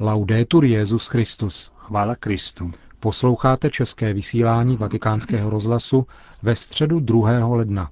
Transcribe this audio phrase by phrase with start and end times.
[0.00, 1.72] Laudetur Jezus Christus.
[1.76, 2.72] Chvála Kristu.
[3.00, 6.06] Posloucháte české vysílání Vatikánského rozhlasu
[6.42, 7.46] ve středu 2.
[7.46, 7.90] ledna.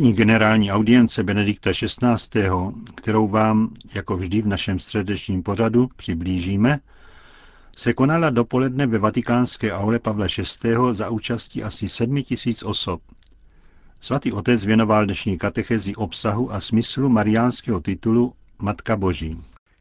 [0.00, 2.48] První generální audience Benedikta XVI.,
[2.94, 6.80] kterou vám, jako vždy v našem středečním pořadu, přiblížíme,
[7.76, 10.26] se konala dopoledne ve vatikánské aule Pavla
[10.64, 10.74] VI.
[10.92, 13.02] za účastí asi sedmi tisíc osob.
[14.00, 19.38] Svatý otec věnoval dnešní katechezi obsahu a smyslu mariánského titulu Matka Boží.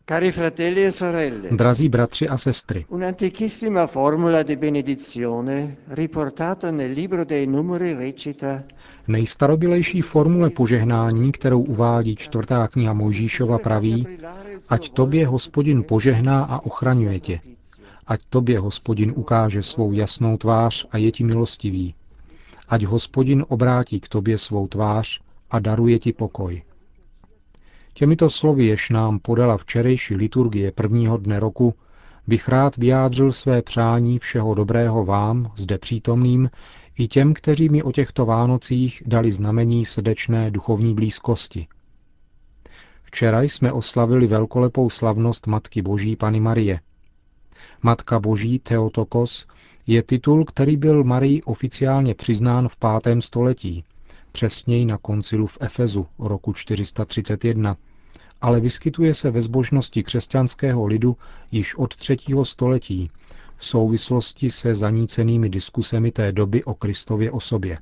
[0.09, 7.23] Cari fratelli e sorelle, Drazí bratři a sestry, un'antichissima formula di benedizione riportata nel libro
[7.23, 8.63] dei numeri recita
[9.07, 14.07] nejstarobilejší formule požehnání, kterou uvádí čtvrtá kniha Mojžíšova, praví,
[14.69, 17.39] ať tobě hospodin požehná a ochraňuje tě.
[18.07, 21.95] Ať tobě hospodin ukáže svou jasnou tvář a je ti milostivý.
[22.69, 26.61] Ať hospodin obrátí k tobě svou tvář a daruje ti pokoj.
[27.99, 31.73] Těmito slovy, jež nám podala včerejší liturgie prvního dne roku,
[32.27, 36.49] bych rád vyjádřil své přání všeho dobrého vám, zde přítomným,
[36.97, 41.67] i těm, kteří mi o těchto Vánocích dali znamení srdečné duchovní blízkosti.
[43.03, 46.79] Včera jsme oslavili velkolepou slavnost Matky Boží Pany Marie.
[47.81, 49.47] Matka Boží Theotokos
[49.87, 53.83] je titul, který byl Marii oficiálně přiznán v pátém století,
[54.31, 57.77] přesněji na koncilu v Efezu roku 431,
[58.41, 61.17] ale vyskytuje se ve zbožnosti křesťanského lidu
[61.51, 63.11] již od třetího století
[63.59, 67.77] v souvislosti se zanícenými diskusemi té doby o Kristově osobě.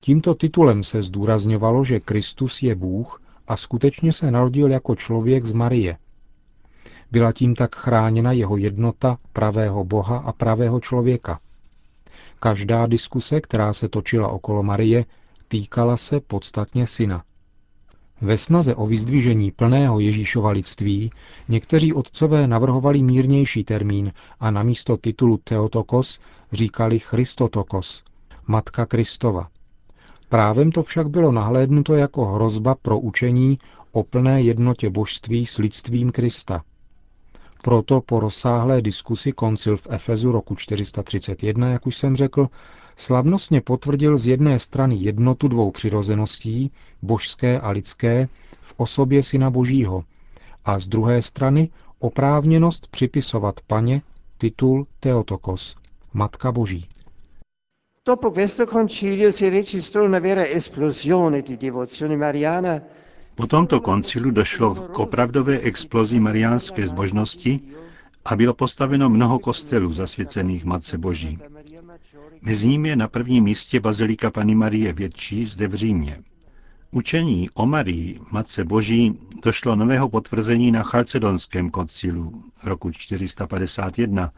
[0.00, 5.52] Tímto titulem se zdůrazňovalo, že Kristus je Bůh a skutečně se narodil jako člověk z
[5.52, 5.98] Marie.
[7.10, 11.40] Byla tím tak chráněna jeho jednota pravého Boha a pravého člověka.
[12.40, 15.04] Každá diskuse, která se točila okolo Marie,
[15.48, 17.24] týkala se podstatně syna.
[18.20, 21.10] Ve snaze o vyzdvížení plného Ježíšova lidství
[21.48, 26.20] někteří otcové navrhovali mírnější termín a namísto titulu Theotokos
[26.52, 28.02] říkali Christotokos,
[28.46, 29.48] Matka Kristova.
[30.28, 33.58] Právem to však bylo nahlédnuto jako hrozba pro učení
[33.92, 36.62] o plné jednotě božství s lidstvím Krista.
[37.62, 42.48] Proto po rozsáhlé diskusi koncil v Efezu roku 431, jak už jsem řekl,
[42.96, 46.70] slavnostně potvrdil z jedné strany jednotu dvou přirozeností,
[47.02, 48.28] božské a lidské,
[48.60, 50.04] v osobě Syna Božího,
[50.64, 51.68] a z druhé strany
[51.98, 54.02] oprávněnost připisovat paně
[54.38, 55.76] titul Theotokos,
[56.12, 56.86] Matka Boží.
[58.06, 62.80] Dopo questo concilio si registrò una vera esplosione di devozione mariana
[63.38, 67.60] Po tomto koncilu došlo k opravdové explozi mariánské zbožnosti
[68.24, 71.38] a bylo postaveno mnoho kostelů zasvěcených Matce Boží.
[72.42, 76.22] Mezi nimi je na prvním místě Bazilika Pany Marie Větší zde v Římě.
[76.90, 84.32] Učení o Marii, Matce Boží, došlo nového potvrzení na Chalcedonském koncilu roku 451,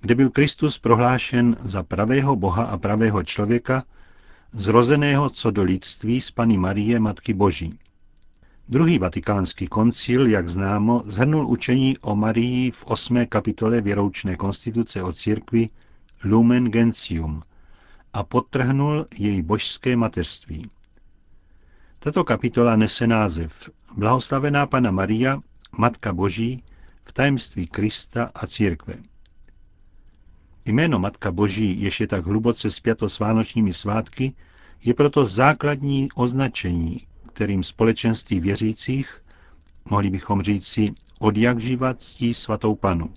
[0.00, 3.84] kde byl Kristus prohlášen za pravého Boha a pravého člověka,
[4.52, 7.78] zrozeného co do lidství z Pany Marie Matky Boží.
[8.68, 15.12] Druhý vatikánský koncil, jak známo, zhrnul učení o Marii v osmé kapitole věroučné konstituce o
[15.12, 15.68] církvi
[16.24, 17.42] Lumen Gentium
[18.12, 20.70] a podtrhnul její božské mateřství.
[21.98, 25.40] Tato kapitola nese název Blahoslavená Pana Maria,
[25.78, 26.62] Matka Boží,
[27.04, 28.94] v tajemství Krista a církve.
[30.64, 34.34] Jméno Matka Boží, jež je tak hluboce spjato s vánočními svátky,
[34.84, 39.22] je proto základní označení, kterým společenství věřících,
[39.90, 43.10] mohli bychom říci, od jak živa ctí svatou panu.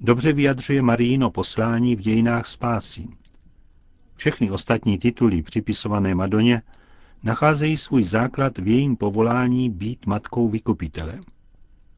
[0.00, 3.08] Dobře vyjadřuje Marijino poslání v dějinách spásy.
[4.16, 6.62] Všechny ostatní tituly připisované Madoně
[7.22, 11.20] nacházejí svůj základ v jejím povolání být matkou vykupitele.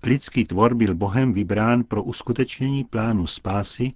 [0.03, 3.93] Lidský tvor byl Bohem vybrán pro uskutečnění plánu spásy,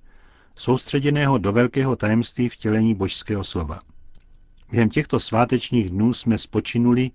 [0.56, 3.78] soustředěného do velkého tajemství vtělení božského slova.
[4.70, 7.10] Během těchto svátečních dnů jsme spočinuli,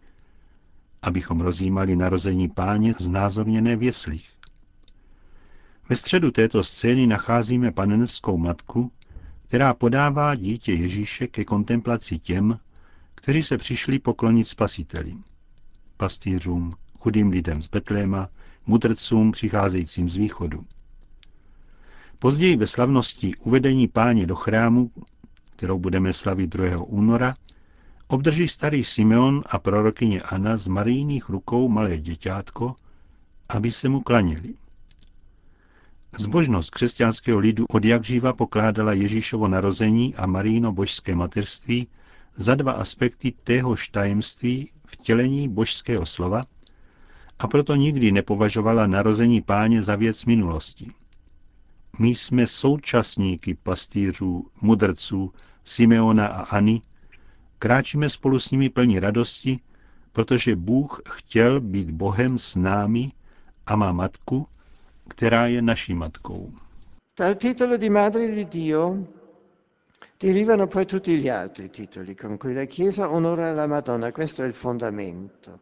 [1.02, 4.30] abychom rozjímali narození páně znázorněné v jeslích.
[5.90, 8.92] Ve středu této scény nacházíme panenskou matku,
[9.48, 12.60] která podává dítě Ježíše ke kontemplaci těm,
[13.16, 15.16] kteří se přišli poklonit spasiteli.
[15.98, 18.30] Pastýřům, chudým lidem z Betléma,
[18.66, 20.66] mudrcům přicházejícím z východu.
[22.20, 24.92] Později ve slavnosti uvedení páně do chrámu,
[25.56, 26.78] kterou budeme slavit 2.
[26.84, 27.36] února,
[28.08, 32.76] obdrží starý Simeon a prorokyně Anna z Marijných rukou malé děťátko,
[33.50, 34.54] aby se mu klanili.
[36.20, 41.88] Zbožnost křesťanského lidu od jak živa pokládala Ježíšovo narození a Maríno božské materství
[42.38, 46.44] za dva aspekty téhož tajemství vtělení božského slova
[47.40, 50.92] a proto nikdy nepovažovala narození páně za věc minulosti.
[52.00, 56.82] My jsme současníky pastýřů, mudrců, Simeona a Ani,
[57.60, 59.60] kráčíme spolu s nimi plní radosti,
[60.12, 63.12] protože Bůh chtěl být Bohem s námi
[63.66, 64.48] a má matku,
[65.08, 66.54] která je naší matkou.
[67.20, 68.98] Dal titolo di Madre di Dio
[70.20, 74.12] derivano poi tutti gli altri titoli con cui la Chiesa onora la Madonna.
[74.12, 75.60] Questo è il fondamento.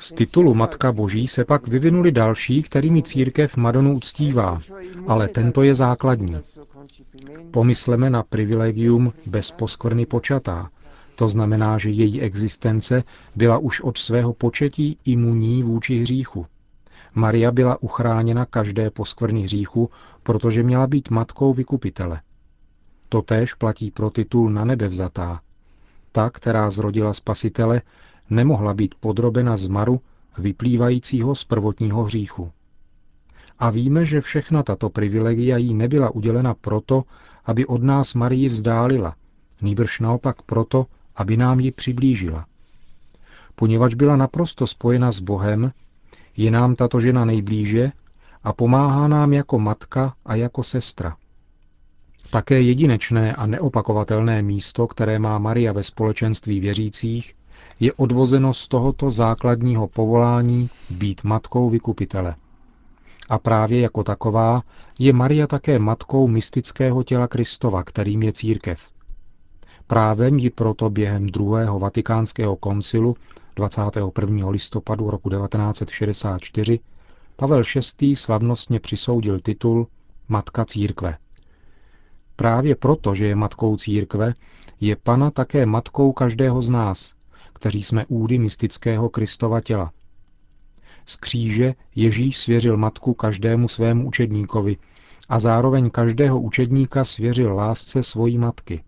[0.00, 4.60] Z titulu Matka Boží se pak vyvinuli další, kterými církev Madonu uctívá,
[5.06, 6.36] ale tento je základní.
[7.50, 10.70] Pomysleme na privilegium bez poskvrny počatá.
[11.16, 13.02] To znamená, že její existence
[13.36, 16.46] byla už od svého početí imunní vůči hříchu.
[17.14, 19.90] Maria byla uchráněna každé poskvrny hříchu,
[20.22, 22.20] protože měla být matkou vykupitele.
[23.08, 25.40] Totéž platí pro titul na nebe vzatá.
[26.12, 27.82] Ta, která zrodila spasitele,
[28.30, 30.00] nemohla být podrobena zmaru
[30.38, 32.50] vyplývajícího z prvotního hříchu.
[33.58, 37.04] A víme, že všechna tato privilegia jí nebyla udělena proto,
[37.44, 39.14] aby od nás Marii vzdálila,
[39.62, 40.86] nýbrž naopak proto,
[41.16, 42.46] aby nám ji přiblížila.
[43.54, 45.72] Poněvadž byla naprosto spojena s Bohem,
[46.36, 47.92] je nám tato žena nejblíže
[48.44, 51.16] a pomáhá nám jako matka a jako sestra.
[52.30, 57.34] Také jedinečné a neopakovatelné místo, které má Maria ve společenství věřících,
[57.80, 62.34] je odvozeno z tohoto základního povolání být matkou vykupitele.
[63.28, 64.62] A právě jako taková
[64.98, 68.80] je Maria také matkou mystického těla Kristova, kterým je církev.
[69.86, 73.16] Právem ji proto během druhého vatikánského koncilu
[73.56, 74.48] 21.
[74.48, 76.80] listopadu roku 1964
[77.36, 77.62] Pavel
[78.00, 78.16] VI.
[78.16, 79.86] slavnostně přisoudil titul
[80.28, 81.16] Matka církve.
[82.36, 84.32] Právě proto, že je matkou církve,
[84.80, 87.14] je Pana také matkou každého z nás,
[87.60, 89.92] kteří jsme údy mystického Kristova těla.
[91.06, 94.76] Z kříže Ježíš svěřil matku každému svému učedníkovi
[95.28, 98.84] a zároveň každého učedníka svěřil lásce svojí matky.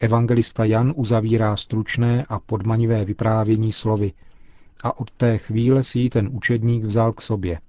[0.00, 4.12] Evangelista Jan uzavírá stručné a podmanivé vyprávění slovy
[4.82, 7.60] a od té chvíle si ji ten učedník vzal k sobě.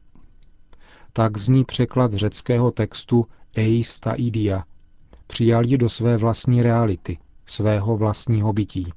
[1.13, 4.63] Tak zní překlad řeckého textu eis ta idia.
[5.27, 8.93] Přijal ji do své vlastní reality, svého vlastního bytí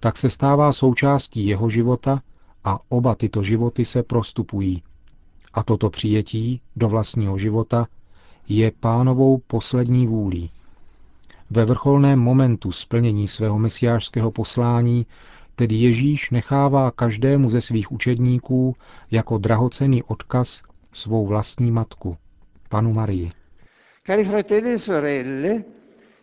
[0.00, 2.22] tak se stává součástí jeho života
[2.64, 4.82] a oba tyto životy se prostupují.
[5.54, 7.86] A toto přijetí do vlastního života
[8.48, 10.50] je pánovou poslední vůlí.
[11.50, 15.06] Ve vrcholném momentu splnění svého mesiářského poslání
[15.54, 18.76] tedy Ježíš nechává každému ze svých učedníků
[19.10, 22.16] jako drahocený odkaz svou vlastní matku,
[22.68, 23.30] panu Marii.
[24.06, 25.64] Cari fratelli e sorelle,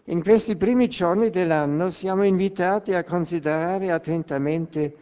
[0.05, 4.93] In questi primi giorni dell'anno siamo invitati a considerare attentamente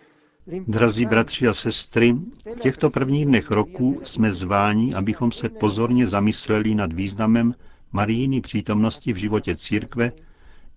[0.46, 2.16] Drazí bratři a sestry,
[2.56, 7.56] v těchto prvních dnech roku jsme zváni, abychom se pozorně zamysleli nad významem
[7.92, 10.12] Marijiny přítomnosti v životě církve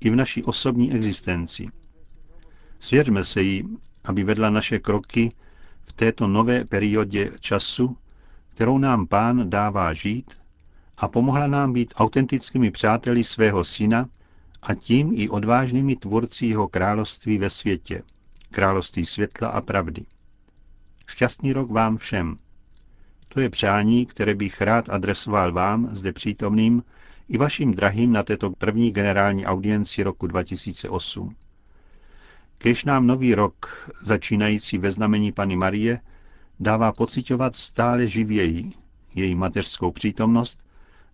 [0.00, 1.69] i v naší osobní existenci.
[2.79, 3.65] Svěřme se jí,
[4.05, 5.32] aby vedla naše kroky
[5.87, 7.97] v této nové periodě času,
[8.49, 10.33] kterou nám pán dává žít
[10.97, 14.09] a pomohla nám být autentickými přáteli svého syna
[14.63, 18.03] a tím i odvážnými tvůrci jeho království ve světě,
[18.51, 20.05] království světla a pravdy.
[21.07, 22.37] Šťastný rok vám všem.
[23.29, 26.83] To je přání, které bych rád adresoval vám, zde přítomným,
[27.29, 31.37] i vašim drahým na této první generální audienci roku 2008.
[32.59, 36.01] Kež nám nový rok, začínající ve znamení Pany Marie,
[36.61, 38.73] dává pocitovat stále živěji
[39.15, 40.63] její mateřskou přítomnost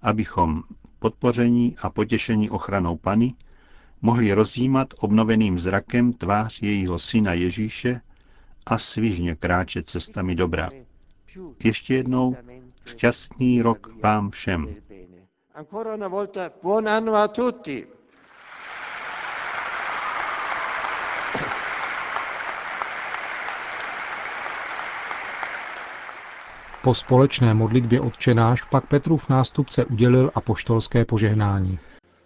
[0.02, 0.62] abychom
[0.99, 3.35] podpoření a potěšení ochranou Pany
[4.02, 8.00] mohli rozjímat obnoveným zrakem tvář jejího syna Ježíše
[8.66, 10.69] a svižně kráčet cestami dobra.
[11.64, 12.37] Ještě jednou
[12.87, 14.75] šťastný rok vám všem.
[15.54, 17.87] Ancora una volta buon anno a tutti.
[26.85, 31.79] Po společné modlitbě odčenáš pak Petrův nástupce udělil apoštolské požehnání.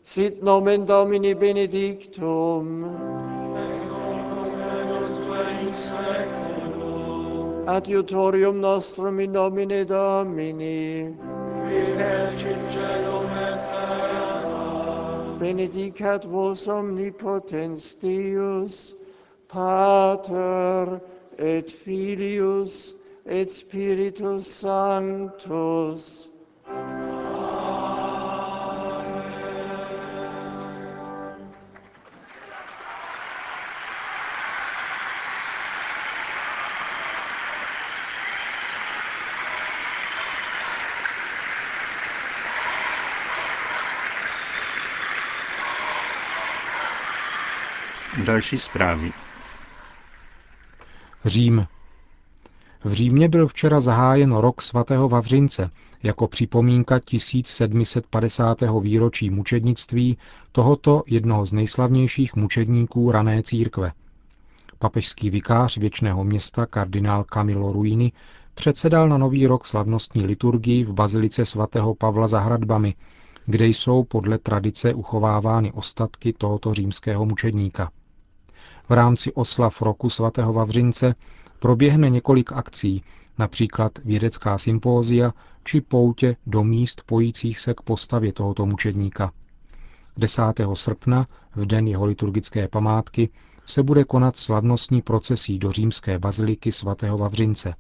[0.02, 2.86] Sit nomen Domini benedictum.
[7.66, 11.14] Adiutorium nostrum in nomine Domini.
[15.44, 18.96] benedicat vos omnipotens Deus,
[19.46, 21.00] Pater
[21.38, 26.30] et Filius et Spiritus Sanctus.
[48.24, 49.12] Další zprávy.
[51.24, 51.66] Řím.
[52.84, 55.70] V Římě byl včera zahájen rok svatého Vavřince
[56.02, 58.58] jako připomínka 1750.
[58.80, 60.18] výročí mučednictví
[60.52, 63.92] tohoto jednoho z nejslavnějších mučedníků rané církve.
[64.78, 68.12] Papežský vikář věčného města kardinál Camilo Ruini
[68.54, 72.94] předsedal na nový rok slavnostní liturgii v bazilice svatého Pavla za hradbami,
[73.46, 77.90] kde jsou podle tradice uchovávány ostatky tohoto římského mučedníka.
[78.88, 81.14] V rámci oslav roku svatého Vavřince
[81.64, 83.02] proběhne několik akcí,
[83.38, 85.32] například vědecká sympózia
[85.64, 89.32] či poutě do míst pojících se k postavě tohoto mučedníka.
[90.16, 90.42] 10.
[90.74, 93.28] srpna, v den jeho liturgické památky,
[93.66, 97.74] se bude konat slavnostní procesí do římské baziliky svatého Vavřince.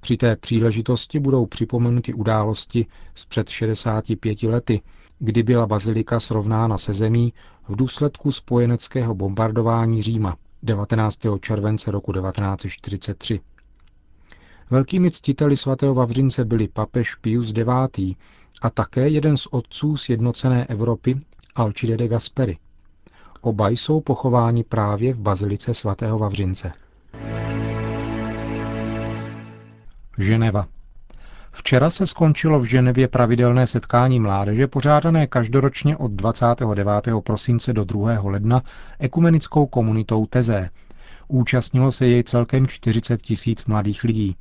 [0.00, 4.80] Při té příležitosti budou připomenuty události z před 65 lety,
[5.18, 7.32] kdy byla bazilika srovnána se zemí
[7.68, 11.18] v důsledku spojeneckého bombardování Říma 19.
[11.40, 13.40] července roku 1943.
[14.70, 18.16] Velkými ctiteli svatého Vavřince byli papež Pius IX.
[18.62, 21.20] a také jeden z otců sjednocené Evropy
[21.54, 22.58] Alcide de Gasperi.
[23.40, 26.72] Oba jsou pochováni právě v bazilice svatého Vavřince.
[30.18, 30.66] Ženeva.
[31.58, 36.90] Včera se skončilo v Ženevě pravidelné setkání mládeže pořádané každoročně od 29.
[37.24, 38.20] prosince do 2.
[38.22, 38.62] ledna
[38.98, 40.70] ekumenickou komunitou Tezé.
[41.28, 44.36] Účastnilo se jej celkem 40 tisíc mladých lidí.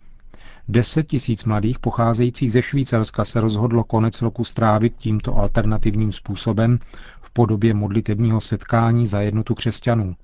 [0.68, 6.80] 10 tisíc mladých pocházejících ze Švýcarska se rozhodlo konec roku strávit tímto alternativním způsobem
[7.20, 10.16] v podobě modlitebního setkání za jednotu křesťanů.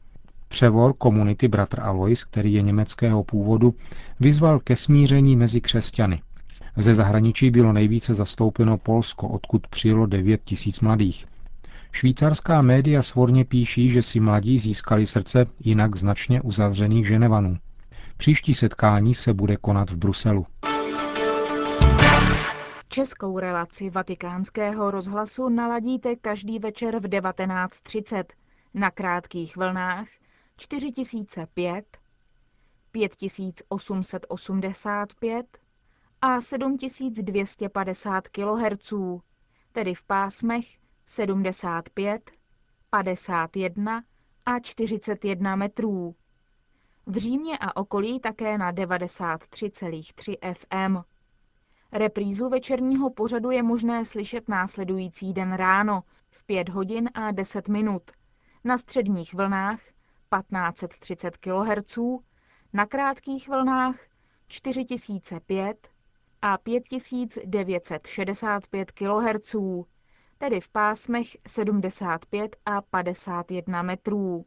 [0.47, 3.73] Převor komunity Bratr Alois, který je německého původu,
[4.19, 6.21] vyzval ke smíření mezi křesťany–
[6.77, 11.25] ze zahraničí bylo nejvíce zastoupeno Polsko, odkud přijelo 9 tisíc mladých.
[11.91, 17.57] Švýcarská média svorně píší, že si mladí získali srdce jinak značně uzavřených Ženevanů.
[18.17, 20.45] Příští setkání se bude konat v Bruselu.
[22.89, 28.23] Českou relaci vatikánského rozhlasu naladíte každý večer v 19.30
[28.73, 30.07] na krátkých vlnách
[30.57, 31.85] 4005,
[32.91, 35.62] 5885
[36.25, 38.93] a 7250 kHz,
[39.71, 40.65] tedy v pásmech
[41.05, 42.31] 75,
[42.89, 44.03] 51
[44.45, 46.15] a 41 metrů.
[47.05, 50.97] V Římě a okolí také na 93,3 FM.
[51.91, 58.11] Reprízu večerního pořadu je možné slyšet následující den ráno v 5 hodin a 10 minut
[58.63, 61.97] na středních vlnách 1530 kHz,
[62.73, 63.95] na krátkých vlnách
[64.47, 65.92] 4005,
[66.45, 69.55] a 5965 kHz,
[70.37, 74.45] tedy v pásmech 75 a 51 metrů.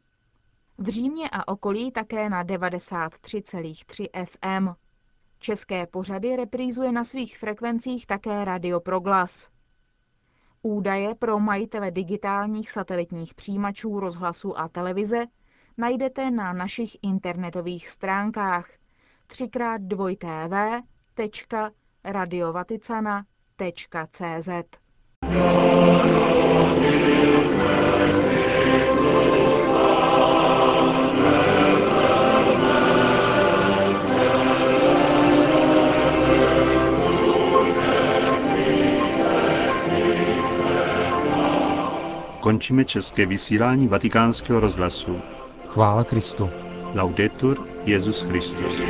[0.77, 4.69] V Římě a okolí také na 93,3 FM.
[5.39, 9.49] České pořady reprízuje na svých frekvencích také Radio Proglas.
[10.61, 15.25] Údaje pro majitele digitálních satelitních přijímačů rozhlasu a televize
[15.77, 18.69] najdete na našich internetových stránkách
[19.29, 20.81] 3x2tv
[22.07, 24.49] radiovaticana.cz
[42.39, 45.21] Končíme české vysílání vatikánského rozhlasu.
[45.67, 46.49] Chvála Kristu.
[46.93, 48.83] Laudetur Jezus Christus.